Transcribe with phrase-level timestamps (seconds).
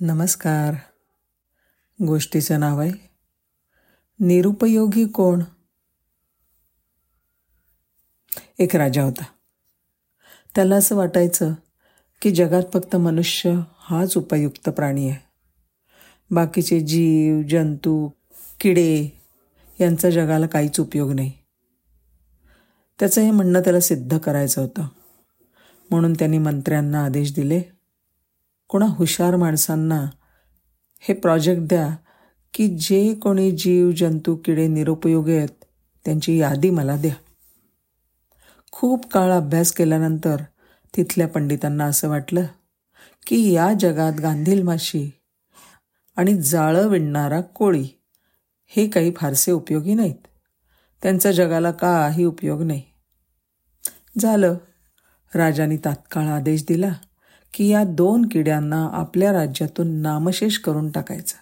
[0.00, 0.74] नमस्कार.
[2.06, 2.90] गोष्टीचं नाव आहे
[4.20, 5.42] निरुपयोगी कोण?
[8.58, 9.24] एक राजा होता.
[10.54, 11.52] त्याला असं वाटायचं
[12.22, 15.20] की जगात फक्त मनुष्य हाच उपयुक्त प्राणी आहे.
[16.30, 18.10] बाकीचे जीव जंतू
[18.60, 19.22] किडे
[19.80, 21.32] यांचा जगाला काहीच उपयोग नाही.
[22.98, 24.86] त्याचं हे म्हणणं त्याला सिद्ध करायचं होतं.
[25.90, 27.75] म्हणून त्यांनी मंत्र्यांना आदेश दिले
[28.68, 30.06] कोणा हुशार माणसांना
[31.00, 31.96] हे प्रोजेक्ट द्या
[32.54, 35.64] की जे कोणी जीव जंतू किडे निरुपयोगी आहेत
[36.04, 37.14] त्यांची यादी मला द्या.
[38.72, 40.36] खूप काळ अभ्यास केल्यानंतर
[40.96, 42.46] तिथल्या पंडितांना असं वाटलं
[43.26, 45.10] की या जगात गांधील माशी
[46.16, 47.88] आणि जाळं विणणारा कोळी
[48.66, 50.26] हे काही फारसे उपयोगी नाहीत.
[51.02, 52.82] त्यांचा जगाला काही उपयोग नाही.
[54.18, 54.54] झालं.
[55.34, 56.92] राजाने तात्काळ आदेश दिला.
[57.56, 61.36] की या दोन किड्यांना आपल्या राज्यातून नामशेष करून टाकायचा.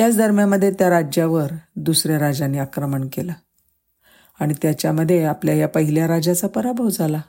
[0.00, 3.32] याच दरम्यामध्ये त्या राज्यावर दुसऱ्या राजाने आक्रमण केलं.
[4.40, 7.20] आणि त्याच्यामध्ये आपल्या या पहिल्या राजाचा पराभव झाला.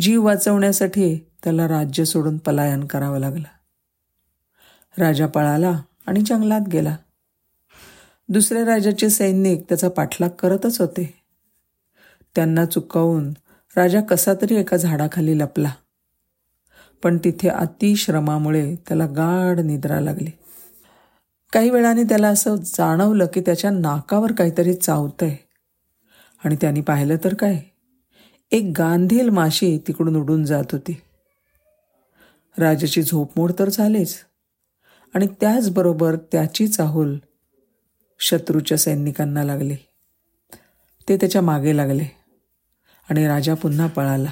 [0.00, 3.48] जीव वाचवण्यासाठी त्याला राज्य सोडून पलायन करावं लागलं.
[4.98, 6.96] राजा पळाला आणि जंगलात गेला.
[8.28, 11.14] दुसऱ्या राजाचे सैनिक त्याचा पाठलाग करतच होते.
[12.34, 13.32] त्यांना चुकवून
[13.76, 15.72] राजा कसा तरी एका झाडाखाली लपला.
[17.04, 20.30] पण तिथे अतिश्रमामुळे त्याला गाढ निद्रा लागली.
[21.52, 25.36] काही वेळाने त्याला असं जाणवलं की त्याच्या नाकावर काहीतरी चावतंय.
[26.44, 27.62] आणि त्यांनी पाहिलं तर काय?
[28.52, 31.00] एक गांधील माशी तिकडून उडून जात होती.
[32.58, 34.16] राजाची झोपमोड तर झालीच.
[35.14, 37.18] आणि त्याचबरोबर त्याची चाहूल
[38.20, 39.76] शत्रूच्या सैनिकांना लागली.
[41.08, 42.04] ते त्याच्यामागे लागले.
[43.10, 44.30] आणि राजा पुन्हा पळाला.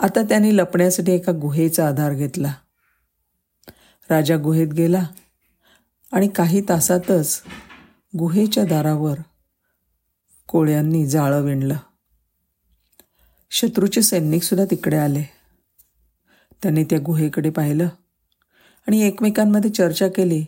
[0.00, 2.54] आता त्यांनी लपण्यासाठी एका गुहेचा आधार घेतला.
[4.10, 5.06] राजा गुहेत गेला
[6.12, 7.42] आणि काही तासातच
[8.18, 9.16] गुहेच्या दारावर
[10.48, 11.76] कोळ्यांनी जाळं विणलं.
[13.50, 15.22] शत्रूचे सैनिकसुद्धा तिकडे आले.
[16.62, 17.88] त्यांनी त्या गुहेकडे पाहिलं
[18.86, 20.44] आणि एकमेकांमध्ये चर्चा केली.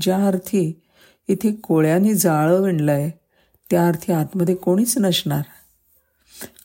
[0.00, 0.82] ज्या अर्थी
[1.28, 3.10] इथे कोळ्यांनी जाळं विणलं आहे
[3.70, 5.42] त्या अर्थी आतमध्ये कोणीच नसणार.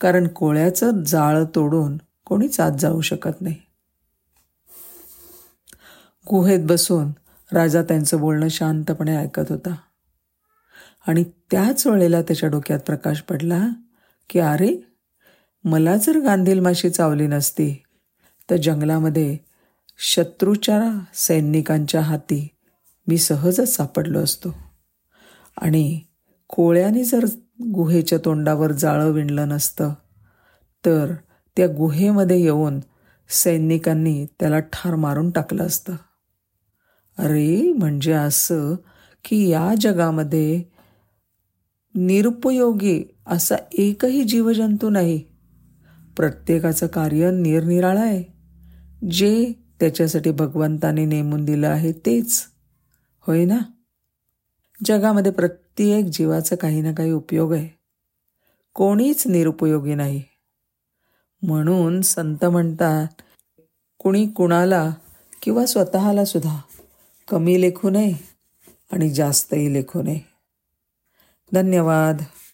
[0.02, 3.56] कारण कोळ्याचं जाळं तोडून कोणीच आत जाऊ शकत नाही.
[6.30, 7.12] गुहेत बसून
[7.54, 9.76] राजा त्यांचं बोलणं शांतपणे ऐकत होता.
[11.08, 13.68] आणि त्याच वेळेला त्याच्या डोक्यात प्रकाश पडला
[14.30, 14.88] की अरे
[15.64, 17.84] मला जर गांधील माशी चावली नसती
[18.50, 19.38] तर जंगलामध्ये
[19.98, 22.48] शत्रूच्या सैनिकांच्या हाती
[23.08, 24.56] मी सहजच सापडलो असतो.
[25.58, 26.02] आणि
[26.48, 27.26] कोळ्याने जर
[27.60, 29.94] गुहेच्या तोंडावर जाळं विणलं नसतं.
[30.86, 31.14] तर
[31.58, 32.80] त्या गुहेमध्ये येऊन
[33.30, 35.96] सैनिकांनी त्याला ठार मारून टाकलं असतं.
[37.18, 38.76] अरे म्हणजे असं
[39.26, 40.64] की या जगामध्ये
[41.96, 45.24] निरुपयोगी असा एकही जीवजंतू नाही.
[46.18, 48.24] प्रत्येकाचं कार्य निरनिराळं आहे.
[49.12, 52.44] जे त्याच्यासाठी भगवंताने नेमून दिलं आहे तेच.
[53.22, 53.58] होय ना?
[54.84, 57.70] जगामध्ये प्रत्येक जीवाचा काही ना काही उपयोग आहे.
[58.74, 60.24] कोणीच निरुपयोगी नाही.
[61.42, 63.08] म्हणून संत म्हणतात
[64.00, 64.94] कुणी कुणाला
[65.42, 66.62] किंवा स्वतःला सुद्धा
[67.28, 68.14] कमी लेखू नये
[68.92, 70.20] आणि जास्तही लेखू नये.
[71.54, 72.22] धन्यवाद.